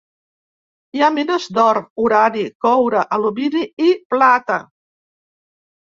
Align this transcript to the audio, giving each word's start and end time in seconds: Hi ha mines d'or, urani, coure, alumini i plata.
Hi 0.97 1.01
ha 1.01 1.09
mines 1.17 1.45
d'or, 1.57 1.79
urani, 2.05 2.47
coure, 2.67 3.05
alumini 3.19 3.65
i 3.89 3.95
plata. 4.15 4.61